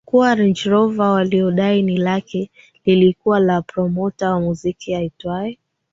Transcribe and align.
kuwa 0.05 0.35
Range 0.35 0.69
Rover 0.69 1.05
walilodai 1.07 1.81
ni 1.81 1.97
lake 1.97 2.49
lilikuwa 2.85 3.39
la 3.39 3.61
promota 3.61 4.29
wa 4.29 4.39
muziki 4.41 4.95
aitwaye 4.95 5.57